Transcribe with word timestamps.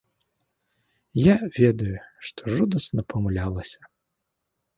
Я 1.23 1.35
ведаю, 1.57 1.97
што 2.29 2.41
жудасна 2.55 3.01
памылялася. 3.15 3.79